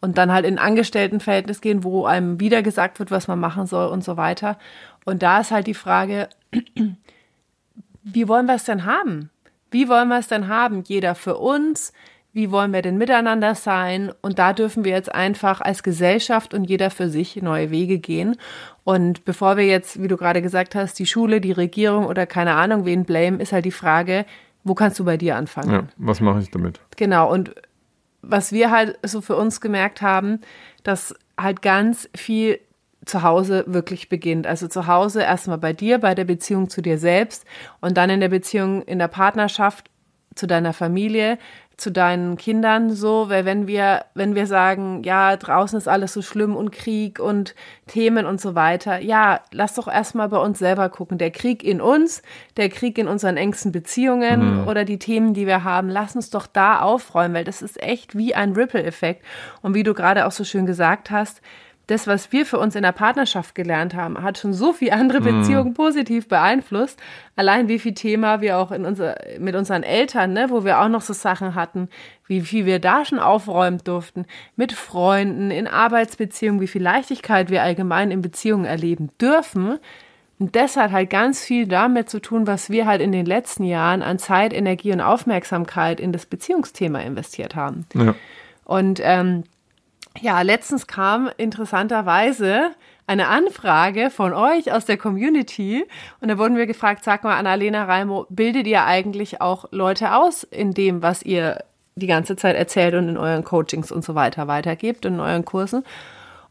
[0.01, 3.89] und dann halt in Angestelltenverhältnis gehen, wo einem wieder gesagt wird, was man machen soll
[3.89, 4.59] und so weiter.
[5.05, 6.29] Und da ist halt die Frage,
[8.03, 9.31] wie wollen wir es denn haben?
[9.71, 10.83] Wie wollen wir es denn haben?
[10.87, 11.93] Jeder für uns.
[12.35, 14.11] Wie wollen wir denn miteinander sein?
[14.23, 18.37] Und da dürfen wir jetzt einfach als Gesellschaft und jeder für sich neue Wege gehen.
[18.85, 22.55] Und bevor wir jetzt, wie du gerade gesagt hast, die Schule, die Regierung oder keine
[22.55, 24.25] Ahnung wen blame, ist halt die Frage,
[24.65, 25.71] wo kannst du bei dir anfangen?
[25.71, 26.81] Ja, was mache ich damit?
[26.97, 27.31] Genau.
[27.31, 27.55] Und
[28.23, 30.41] was wir halt so für uns gemerkt haben,
[30.85, 32.61] dass halt ganz viel
[33.05, 34.47] zu Hause wirklich beginnt.
[34.47, 37.45] Also zu Hause erstmal bei dir, bei der Beziehung zu dir selbst
[37.81, 39.91] und dann in der Beziehung in der Partnerschaft
[40.35, 41.39] zu deiner Familie,
[41.77, 46.23] zu deinen Kindern so, weil wenn wir, wenn wir sagen, ja, draußen ist alles so
[46.23, 47.55] schlimm und Krieg und
[47.87, 51.19] Themen und so weiter, ja, lass doch erstmal bei uns selber gucken.
[51.19, 52.23] Der Krieg in uns,
[52.57, 54.69] der Krieg in unseren engsten Beziehungen mhm.
[54.69, 58.17] oder die Themen, die wir haben, lass uns doch da aufräumen, weil das ist echt
[58.17, 59.25] wie ein Ripple-Effekt.
[59.63, 61.41] Und wie du gerade auch so schön gesagt hast,
[61.89, 65.21] das, was wir für uns in der Partnerschaft gelernt haben, hat schon so viel andere
[65.21, 65.25] mhm.
[65.25, 65.75] Beziehungen mm.
[65.75, 67.01] positiv beeinflusst.
[67.35, 70.89] Allein wie viel Thema wir auch in unser, mit unseren Eltern, ne, wo wir auch
[70.89, 71.89] noch so Sachen hatten,
[72.27, 77.63] wie viel wir da schon aufräumen durften, mit Freunden, in Arbeitsbeziehungen, wie viel Leichtigkeit wir
[77.63, 79.79] allgemein in Beziehungen erleben dürfen.
[80.39, 83.65] Und das hat halt ganz viel damit zu tun, was wir halt in den letzten
[83.65, 87.87] Jahren an Zeit, Energie und Aufmerksamkeit in das Beziehungsthema investiert haben.
[87.95, 88.15] Ja.
[88.65, 89.45] Und ähm,
[90.21, 92.73] ja, letztens kam interessanterweise
[93.07, 95.85] eine Anfrage von euch aus der Community
[96.21, 100.45] und da wurden wir gefragt, sag mal, Annalena Raimo, bildet ihr eigentlich auch Leute aus
[100.45, 104.49] in dem, was ihr die ganze Zeit erzählt und in euren Coachings und so weiter
[104.49, 105.85] weitergebt, in euren Kursen?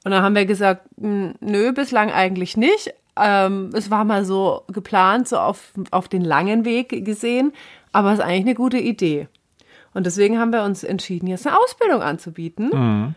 [0.04, 2.94] Und dann haben wir gesagt, nö, bislang eigentlich nicht.
[3.16, 7.54] Ähm, es war mal so geplant, so auf, auf den langen Weg gesehen,
[7.92, 9.28] aber es ist eigentlich eine gute Idee.
[9.94, 12.70] Und deswegen haben wir uns entschieden, jetzt eine Ausbildung anzubieten.
[12.74, 13.16] Mhm.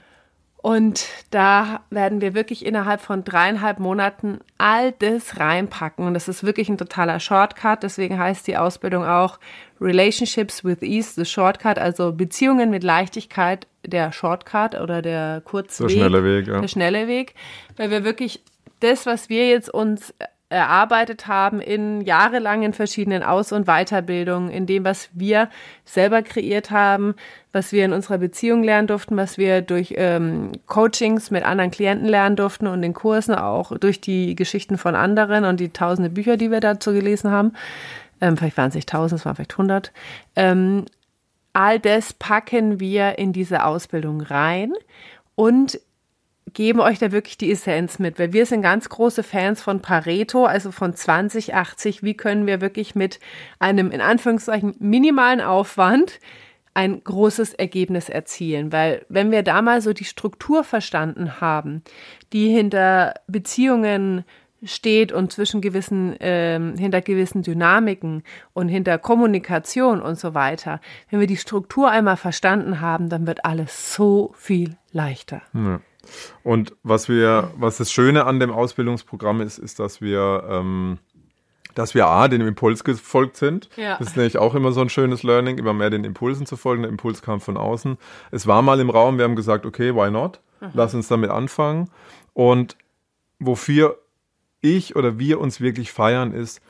[0.65, 6.07] Und da werden wir wirklich innerhalb von dreieinhalb Monaten all das reinpacken.
[6.07, 7.83] Und das ist wirklich ein totaler Shortcut.
[7.83, 9.39] Deswegen heißt die Ausbildung auch
[9.79, 15.89] Relationships with Ease, the Shortcut, also Beziehungen mit Leichtigkeit, der Shortcut oder der Kurzweg.
[15.89, 16.61] Der schnelle Weg, ja.
[16.63, 17.35] Der schnelle Weg.
[17.77, 18.43] Weil wir wirklich
[18.81, 20.15] das, was wir jetzt uns
[20.49, 25.49] erarbeitet haben in jahrelangen verschiedenen Aus- und Weiterbildungen, in dem, was wir
[25.85, 27.15] selber kreiert haben,
[27.53, 32.07] was wir in unserer Beziehung lernen durften, was wir durch ähm, Coachings mit anderen Klienten
[32.07, 36.37] lernen durften und in Kursen auch durch die Geschichten von anderen und die tausende Bücher,
[36.37, 37.53] die wir dazu gelesen haben.
[38.21, 39.93] Ähm, vielleicht waren es nicht tausend, es waren vielleicht hundert.
[40.37, 40.85] Ähm,
[41.53, 44.73] all das packen wir in diese Ausbildung rein
[45.35, 45.81] und
[46.55, 50.47] geben euch da wirklich die Essenz mit, weil wir sind ganz große Fans von Pareto,
[50.47, 52.03] also von 2080.
[52.03, 53.21] Wie können wir wirklich mit
[53.59, 56.21] einem in Anführungszeichen minimalen Aufwand
[56.73, 58.73] ein großes Ergebnis erzielen?
[58.73, 61.83] Weil wenn wir da mal so die Struktur verstanden haben,
[62.33, 64.25] die hinter Beziehungen
[64.65, 70.81] steht und zwischen gewissen, ähm, hinter gewissen Dynamiken und hinter Kommunikation und so weiter.
[71.11, 75.43] Wenn wir die Struktur einmal verstanden haben, dann wird alles so viel leichter.
[75.53, 75.81] Ja.
[76.43, 80.99] Und was wir, was das Schöne an dem Ausbildungsprogramm ist, ist, dass wir, ähm,
[81.75, 83.69] dass wir A, dem Impuls gefolgt sind.
[83.77, 83.97] Ja.
[83.99, 86.83] Das ist nämlich auch immer so ein schönes Learning, immer mehr den Impulsen zu folgen.
[86.83, 87.99] Der Impuls kam von außen.
[88.31, 90.41] Es war mal im Raum, wir haben gesagt, okay, why not?
[90.61, 90.71] Mhm.
[90.75, 91.91] Lass uns damit anfangen.
[92.33, 92.77] Und
[93.39, 93.99] wofür
[94.61, 96.61] ich oder wir uns wirklich feiern, ist,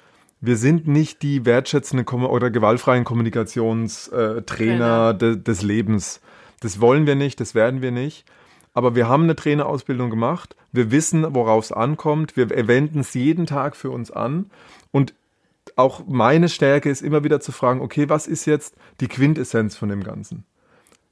[0.41, 6.21] wir sind nicht die wertschätzenden oder gewaltfreien Kommunikationstrainer äh, de des Lebens.
[6.61, 8.27] Das wollen wir nicht, das werden wir nicht
[8.75, 10.57] aber wir haben eine Trainerausbildung gemacht.
[10.73, 12.37] Wir wissen, worauf es ankommt.
[12.37, 14.51] Wir wenden es jeden Tag für uns an.
[14.91, 15.15] Und
[15.77, 19.89] auch meine Stärke ist immer wieder zu fragen, okay, was ist jetzt die Quintessenz von
[19.89, 20.45] dem Ganzen?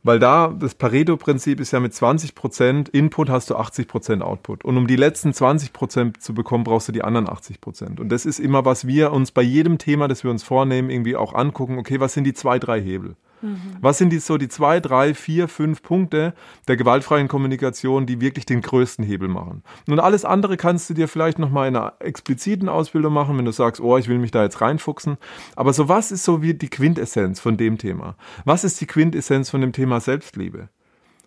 [0.04, 4.64] Weil da, das Pareto-Prinzip ist ja mit 20% Input hast du 80% Output.
[4.64, 8.00] Und um die letzten 20% zu bekommen, brauchst du die anderen 80%.
[8.00, 11.14] Und das ist immer, was wir uns bei jedem Thema, das wir uns vornehmen, irgendwie
[11.14, 11.78] auch angucken.
[11.78, 13.14] Okay, was sind die zwei, drei Hebel?
[13.42, 13.76] Mhm.
[13.80, 16.34] Was sind die so die zwei, drei, vier, fünf Punkte
[16.68, 19.62] der gewaltfreien Kommunikation, die wirklich den größten Hebel machen?
[19.88, 23.52] Und alles andere kannst du dir vielleicht nochmal in einer expliziten Ausbildung machen, wenn du
[23.52, 25.18] sagst, oh, ich will mich da jetzt reinfuchsen.
[25.56, 28.16] Aber so was ist so wie die Quintessenz von dem Thema?
[28.44, 30.68] Was ist die Quintessenz von dem Thema Selbstliebe?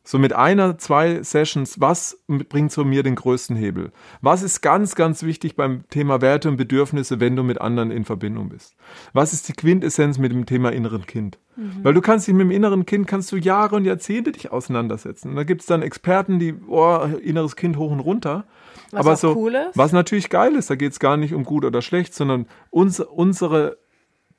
[0.08, 3.91] So mit einer, zwei Sessions, was bringt so mir den größten Hebel?
[4.22, 8.06] Was ist ganz, ganz wichtig beim Thema Werte und Bedürfnisse, wenn du mit anderen in
[8.06, 8.76] Verbindung bist?
[9.13, 11.39] Was ist die Quintessenz mit dem Thema inneren Kind?
[11.56, 11.80] Mhm.
[11.82, 15.30] Weil du kannst dich mit dem inneren Kind, kannst du Jahre und Jahrzehnte dich auseinandersetzen.
[15.30, 18.46] Und da gibt es dann Experten, die, oh, inneres Kind hoch und runter.
[18.91, 19.72] Was Aber so, cool.
[19.74, 23.00] Was natürlich geil ist, da geht es gar nicht um gut oder schlecht, sondern uns,
[23.00, 23.80] unsere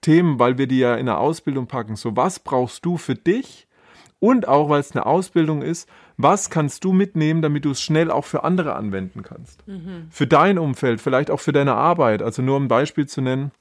[0.01, 1.97] Themen, weil wir die ja in der Ausbildung packen.
[1.97, 3.66] So, was brauchst du für dich?
[4.19, 8.11] Und auch, weil es eine Ausbildung ist, was kannst du mitnehmen, damit du es schnell
[8.11, 9.67] auch für andere anwenden kannst?
[9.69, 10.09] Mhm.
[10.11, 12.23] Für dein Umfeld, vielleicht auch für deine Arbeit.
[12.23, 13.53] Also nur um ein Beispiel zu nennen,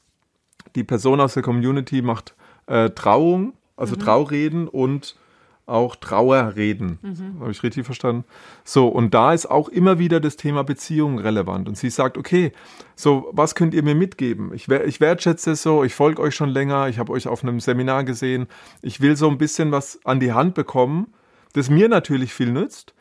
[0.75, 2.35] die Person aus der Community macht
[2.67, 3.99] äh, Trauung, also mhm.
[3.99, 5.17] Traureden und
[5.65, 6.99] auch Trauerreden.
[7.01, 7.39] Mhm.
[7.39, 8.23] Habe ich richtig verstanden?
[8.63, 11.67] So, und da ist auch immer wieder das Thema Beziehung relevant.
[11.67, 12.51] Und sie sagt, okay,
[12.95, 14.53] so, was könnt ihr mir mitgeben?
[14.53, 17.59] Ich, ich wertschätze es so, ich folge euch schon länger, ich habe euch auf einem
[17.59, 18.47] Seminar gesehen.
[18.81, 21.13] Ich will so ein bisschen was an die Hand bekommen,
[21.53, 22.93] das mir natürlich viel nützt.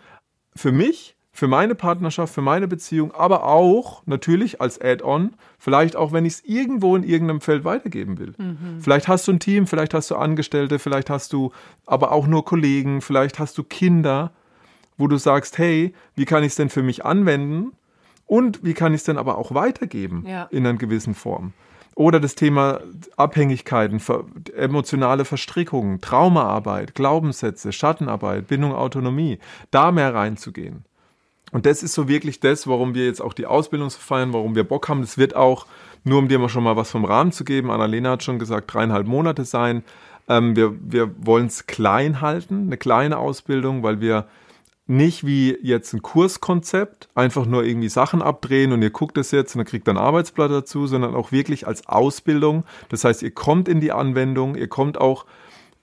[0.57, 6.13] Für mich, für meine Partnerschaft, für meine Beziehung, aber auch natürlich als Add-on, vielleicht auch,
[6.13, 8.35] wenn ich es irgendwo in irgendeinem Feld weitergeben will.
[8.39, 8.81] Mhm.
[8.81, 11.51] Vielleicht hast du ein Team, vielleicht hast du Angestellte, vielleicht hast du
[11.87, 14.31] aber auch nur Kollegen, vielleicht hast du Kinder,
[14.97, 17.73] wo du sagst, hey, wie kann ich es denn für mich anwenden
[18.27, 20.45] und wie kann ich es denn aber auch weitergeben ja.
[20.53, 21.53] in einer gewissen Form.
[21.97, 22.81] Oder das Thema
[23.17, 24.01] Abhängigkeiten,
[24.57, 29.41] emotionale Verstrickungen, Traumaarbeit, Glaubenssätze, Schattenarbeit, Bindung, Autonomie,
[29.73, 30.85] da mehr reinzugehen.
[31.55, 34.65] Und das ist so wirklich das, warum wir jetzt auch die Ausbildung feiern, warum wir
[34.65, 35.03] Bock haben.
[35.03, 35.67] Das wird auch,
[36.03, 38.75] nur um dir mal schon mal was vom Rahmen zu geben, Annalena hat schon gesagt,
[38.75, 39.85] dreieinhalb Monate sein.
[40.29, 44.27] Ähm, wir wir wollen es klein halten, eine kleine Ausbildung, weil wir
[44.89, 49.55] nicht wie jetzt ein Kurskonzept, einfach nur irgendwie Sachen abdrehen und ihr guckt es jetzt
[49.55, 52.65] und dann kriegt ein Arbeitsblatt dazu, sondern auch wirklich als Ausbildung.
[52.89, 55.25] Das heißt, ihr kommt in die Anwendung, ihr kommt auch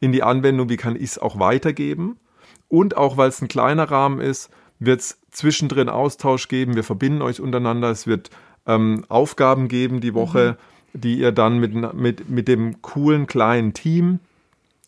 [0.01, 2.17] in die Anwendung, wie kann ich es auch weitergeben.
[2.67, 4.49] Und auch weil es ein kleiner Rahmen ist,
[4.81, 6.75] wird es zwischendrin Austausch geben.
[6.75, 7.89] Wir verbinden euch untereinander.
[7.89, 8.29] Es wird
[8.65, 10.57] ähm, Aufgaben geben die Woche,
[10.93, 11.01] mhm.
[11.01, 14.19] die ihr dann mit, mit, mit dem coolen kleinen Team,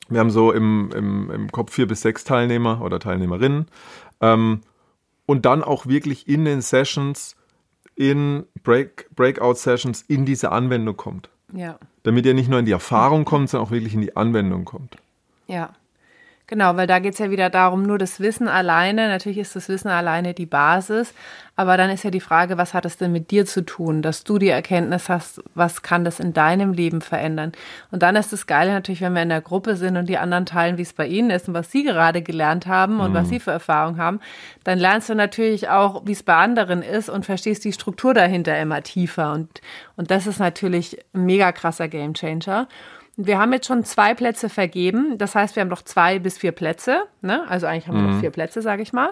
[0.09, 3.67] wir haben so im, im, im Kopf vier bis sechs Teilnehmer oder Teilnehmerinnen,
[4.21, 4.61] ähm,
[5.25, 7.35] und dann auch wirklich in den Sessions,
[7.95, 11.29] in Break, Breakout-Sessions in diese Anwendung kommt.
[11.53, 11.79] Ja.
[12.03, 14.97] Damit ihr nicht nur in die Erfahrung kommt, sondern auch wirklich in die Anwendung kommt.
[15.47, 15.73] Ja.
[16.45, 19.69] Genau, weil da geht es ja wieder darum, nur das Wissen alleine, natürlich ist das
[19.69, 21.13] Wissen alleine die Basis,
[21.55, 24.25] aber dann ist ja die Frage, was hat es denn mit dir zu tun, dass
[24.25, 27.53] du die Erkenntnis hast, was kann das in deinem Leben verändern?
[27.91, 30.45] Und dann ist das Geile natürlich, wenn wir in der Gruppe sind und die anderen
[30.45, 33.15] teilen, wie es bei ihnen ist und was sie gerade gelernt haben und mhm.
[33.15, 34.19] was sie für Erfahrungen haben,
[34.65, 38.59] dann lernst du natürlich auch, wie es bei anderen ist und verstehst die Struktur dahinter
[38.59, 39.61] immer tiefer und,
[39.95, 42.67] und das ist natürlich ein mega krasser Gamechanger.
[43.15, 45.19] Wir haben jetzt schon zwei Plätze vergeben.
[45.19, 47.03] Das heißt, wir haben noch zwei bis vier Plätze.
[47.21, 47.47] Ne?
[47.47, 48.13] Also eigentlich haben wir mhm.
[48.13, 49.11] noch vier Plätze, sage ich mal.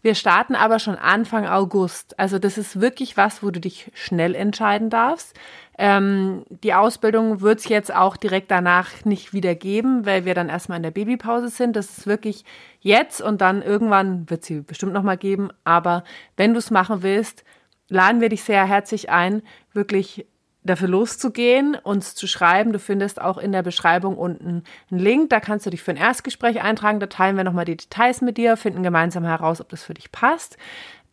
[0.00, 2.18] Wir starten aber schon Anfang August.
[2.18, 5.38] Also das ist wirklich was, wo du dich schnell entscheiden darfst.
[5.76, 10.48] Ähm, die Ausbildung wird es jetzt auch direkt danach nicht wieder geben, weil wir dann
[10.48, 11.76] erstmal in der Babypause sind.
[11.76, 12.46] Das ist wirklich
[12.80, 15.50] jetzt und dann irgendwann wird sie bestimmt nochmal geben.
[15.64, 16.04] Aber
[16.38, 17.44] wenn du es machen willst,
[17.88, 19.42] laden wir dich sehr herzlich ein,
[19.74, 20.26] wirklich
[20.64, 22.72] dafür loszugehen, uns zu schreiben.
[22.72, 25.96] Du findest auch in der Beschreibung unten einen Link, da kannst du dich für ein
[25.96, 27.00] Erstgespräch eintragen.
[27.00, 30.12] Da teilen wir nochmal die Details mit dir, finden gemeinsam heraus, ob das für dich
[30.12, 30.56] passt.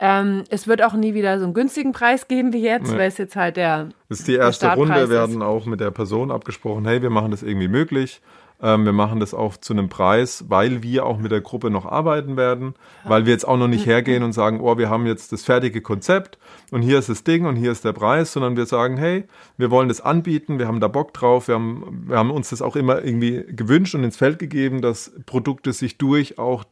[0.02, 2.98] Ähm, es wird auch nie wieder so einen günstigen Preis geben wie jetzt, nee.
[2.98, 3.90] weil es jetzt halt der.
[4.08, 7.32] Das ist die erste Runde, wir werden auch mit der Person abgesprochen, hey, wir machen
[7.32, 8.22] das irgendwie möglich.
[8.62, 11.86] Ähm, wir machen das auch zu einem Preis, weil wir auch mit der Gruppe noch
[11.86, 12.74] arbeiten werden,
[13.06, 15.82] weil wir jetzt auch noch nicht hergehen und sagen, oh, wir haben jetzt das fertige
[15.82, 16.38] Konzept
[16.72, 19.24] und hier ist das Ding und hier ist der Preis, sondern wir sagen, hey,
[19.58, 22.62] wir wollen das anbieten, wir haben da Bock drauf, wir haben, wir haben uns das
[22.62, 26.66] auch immer irgendwie gewünscht und ins Feld gegeben, dass Produkte sich durch auch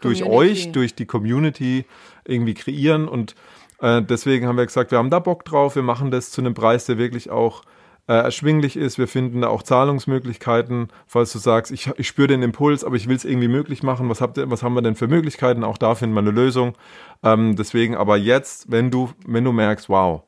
[0.00, 1.84] durch euch, durch die Community
[2.24, 3.34] irgendwie kreieren und
[3.80, 6.54] äh, deswegen haben wir gesagt, wir haben da Bock drauf, wir machen das zu einem
[6.54, 7.62] Preis, der wirklich auch
[8.06, 8.98] äh, erschwinglich ist.
[8.98, 13.08] Wir finden da auch Zahlungsmöglichkeiten, falls du sagst, ich, ich spüre den Impuls, aber ich
[13.08, 14.08] will es irgendwie möglich machen.
[14.08, 15.64] Was, habt ihr, was haben wir denn für Möglichkeiten?
[15.64, 16.74] Auch da finden wir eine Lösung.
[17.22, 20.22] Ähm, deswegen aber jetzt, wenn du, wenn du merkst, wow,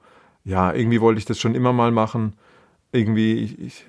[0.45, 2.35] ja, irgendwie wollte ich das schon immer mal machen,
[2.93, 3.87] irgendwie, ich, ich,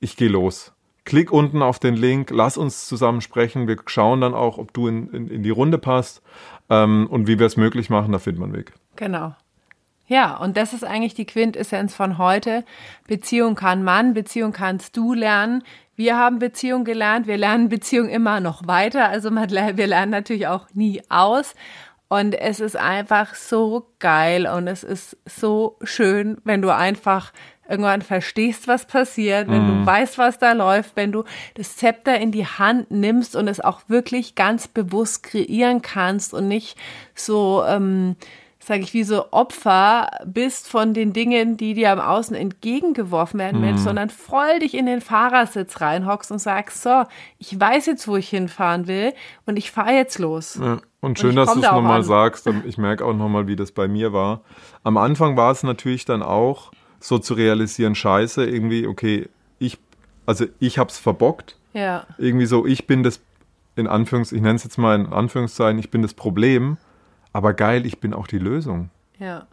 [0.00, 0.74] ich gehe los.
[1.04, 3.66] Klick unten auf den Link, lass uns zusammen sprechen.
[3.66, 6.22] Wir schauen dann auch, ob du in, in, in die Runde passt
[6.70, 8.72] ähm, und wie wir es möglich machen, da findet man einen Weg.
[8.96, 9.34] Genau.
[10.06, 12.64] Ja, und das ist eigentlich die Quintessenz von heute.
[13.06, 15.62] Beziehung kann man, Beziehung kannst du lernen.
[15.94, 19.08] Wir haben Beziehung gelernt, wir lernen Beziehung immer noch weiter.
[19.08, 21.54] Also wir lernen natürlich auch nie aus.
[22.08, 27.32] Und es ist einfach so geil und es ist so schön, wenn du einfach
[27.66, 29.80] irgendwann verstehst, was passiert, wenn mm.
[29.80, 33.60] du weißt, was da läuft, wenn du das Zepter in die Hand nimmst und es
[33.60, 36.76] auch wirklich ganz bewusst kreieren kannst und nicht
[37.14, 38.16] so ähm,
[38.64, 43.60] sage ich, wie so Opfer bist von den Dingen, die dir am Außen entgegengeworfen werden,
[43.60, 43.66] mhm.
[43.66, 47.04] Mensch, sondern voll dich in den Fahrersitz reinhockst und sagst, so,
[47.38, 49.14] ich weiß jetzt, wo ich hinfahren will
[49.46, 50.58] und ich fahre jetzt los.
[50.62, 50.78] Ja.
[51.00, 52.48] Und schön, und dass du es da nochmal sagst.
[52.64, 54.42] Ich merke auch nochmal, wie das bei mir war.
[54.84, 56.70] Am Anfang war es natürlich dann auch
[57.00, 59.78] so zu realisieren, scheiße, irgendwie, okay, ich,
[60.24, 61.56] also ich hab's verbockt.
[61.72, 62.06] Ja.
[62.18, 63.20] Irgendwie so, ich bin das,
[63.74, 66.76] in Anführungs, ich nenne es jetzt mal in Anführungszeichen, ich bin das Problem
[67.32, 68.90] aber geil, ich bin auch die Lösung.
[69.18, 69.46] Ja.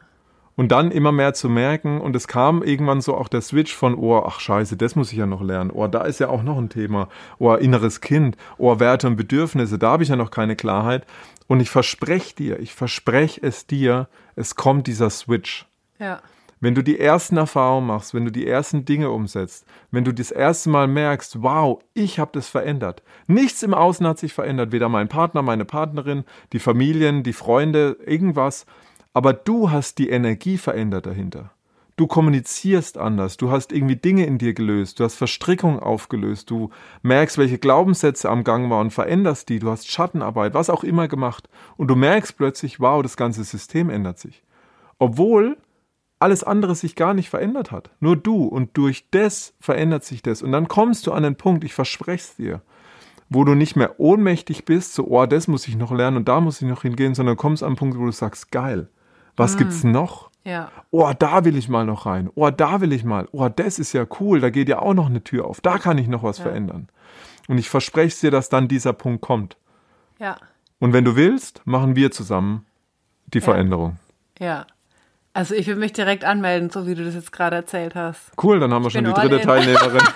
[0.55, 3.95] Und dann immer mehr zu merken, und es kam irgendwann so auch der Switch von,
[3.95, 5.71] oh, ach scheiße, das muss ich ja noch lernen.
[5.71, 7.07] Oh, da ist ja auch noch ein Thema.
[7.37, 8.35] Oh, inneres Kind.
[8.57, 11.05] Oh, Werte und Bedürfnisse, da habe ich ja noch keine Klarheit.
[11.47, 15.65] Und ich verspreche dir, ich verspreche es dir, es kommt dieser Switch.
[15.97, 16.21] Ja.
[16.61, 20.29] Wenn du die ersten Erfahrungen machst, wenn du die ersten Dinge umsetzt, wenn du das
[20.29, 23.01] erste Mal merkst, wow, ich habe das verändert.
[23.27, 27.97] Nichts im Außen hat sich verändert, weder mein Partner, meine Partnerin, die Familien, die Freunde,
[28.05, 28.65] irgendwas.
[29.13, 31.51] Aber du hast die Energie verändert dahinter.
[31.95, 36.69] Du kommunizierst anders, du hast irgendwie Dinge in dir gelöst, du hast Verstrickungen aufgelöst, du
[37.01, 41.49] merkst, welche Glaubenssätze am Gang waren, veränderst die, du hast Schattenarbeit, was auch immer gemacht
[41.75, 44.43] und du merkst plötzlich, wow, das ganze System ändert sich.
[44.97, 45.57] Obwohl
[46.19, 47.91] alles andere sich gar nicht verändert hat.
[47.99, 48.43] Nur du.
[48.43, 50.41] Und durch das verändert sich das.
[50.41, 52.61] Und dann kommst du an den Punkt, ich verspreche es dir,
[53.29, 56.41] wo du nicht mehr ohnmächtig bist, so, oh, das muss ich noch lernen und da
[56.41, 58.89] muss ich noch hingehen, sondern kommst an den Punkt, wo du sagst, geil,
[59.37, 59.57] was mm.
[59.59, 60.29] gibt's noch?
[60.43, 60.71] Ja.
[60.89, 62.29] Oh, da will ich mal noch rein.
[62.35, 63.27] Oh, da will ich mal.
[63.31, 64.39] Oh, das ist ja cool.
[64.39, 65.61] Da geht ja auch noch eine Tür auf.
[65.61, 66.45] Da kann ich noch was ja.
[66.45, 66.89] verändern.
[67.47, 69.57] Und ich verspreche es dir, dass dann dieser Punkt kommt.
[70.17, 70.37] Ja.
[70.79, 72.65] Und wenn du willst, machen wir zusammen
[73.27, 73.43] die ja.
[73.43, 73.97] Veränderung.
[74.39, 74.65] Ja.
[75.39, 78.33] Also ich würde mich direkt anmelden, so wie du das jetzt gerade erzählt hast.
[78.43, 79.41] Cool, dann haben wir ich schon die dritte in.
[79.41, 80.01] Teilnehmerin.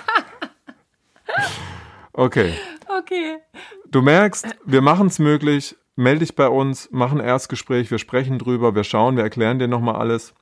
[2.16, 2.54] Okay.
[3.00, 3.38] Okay.
[3.90, 5.76] Du merkst, wir machen es möglich.
[5.96, 9.68] Melde dich bei uns, machen ein Erstgespräch, wir sprechen drüber, wir schauen, wir erklären dir
[9.68, 10.36] nochmal alles.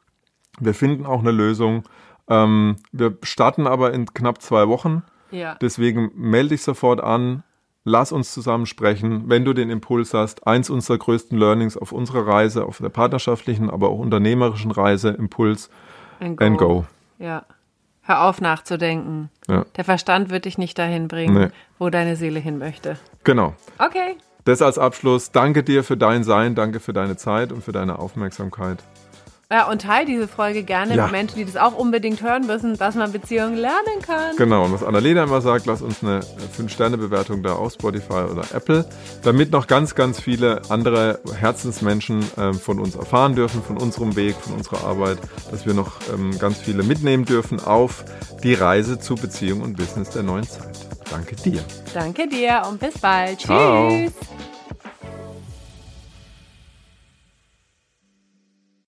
[0.60, 1.84] Wir finden auch eine Lösung.
[2.28, 5.04] Ähm, wir starten aber in knapp zwei Wochen.
[5.30, 5.56] Ja.
[5.62, 7.44] Deswegen melde dich sofort an,
[7.84, 10.48] lass uns zusammen sprechen, wenn du den Impuls hast.
[10.48, 15.70] Eins unserer größten Learnings auf unserer Reise, auf der partnerschaftlichen, aber auch unternehmerischen Reise, Impuls
[16.20, 16.46] and go.
[16.46, 16.86] And go.
[17.20, 17.46] Ja.
[18.04, 19.30] Hör auf nachzudenken.
[19.48, 19.66] Ja.
[19.76, 21.48] Der Verstand wird dich nicht dahin bringen, nee.
[21.78, 22.98] wo deine Seele hin möchte.
[23.24, 23.54] Genau.
[23.78, 24.18] Okay.
[24.44, 25.32] Das als Abschluss.
[25.32, 28.84] Danke dir für dein Sein, danke für deine Zeit und für deine Aufmerksamkeit.
[29.52, 31.04] Ja, und teile diese Folge gerne ja.
[31.04, 34.38] mit Menschen, die das auch unbedingt hören müssen, dass man Beziehungen lernen kann.
[34.38, 36.22] Genau, und was Annalena immer sagt, lass uns eine
[36.58, 38.86] 5-Sterne-Bewertung da auf Spotify oder Apple,
[39.24, 44.36] damit noch ganz, ganz viele andere Herzensmenschen äh, von uns erfahren dürfen, von unserem Weg,
[44.38, 45.18] von unserer Arbeit,
[45.52, 48.06] dass wir noch ähm, ganz viele mitnehmen dürfen auf
[48.44, 50.80] die Reise zu Beziehung und Business der neuen Zeit.
[51.10, 51.60] Danke dir.
[51.94, 53.42] Danke dir und bis bald.
[53.42, 53.90] Ciao.
[53.90, 54.14] Tschüss.